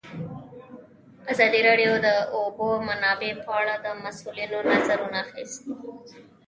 ازادي 1.31 1.59
راډیو 1.69 1.91
د 1.99 2.01
د 2.05 2.07
اوبو 2.37 2.67
منابع 2.87 3.31
په 3.45 3.51
اړه 3.59 3.75
د 3.85 3.87
مسؤلینو 4.03 4.57
نظرونه 4.71 5.17
اخیستي. 5.27 5.71